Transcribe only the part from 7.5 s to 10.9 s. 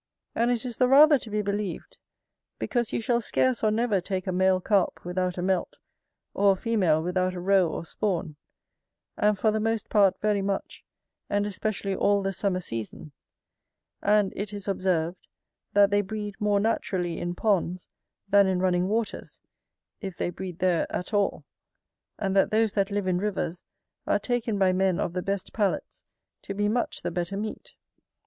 or spawn, and for the most part very much,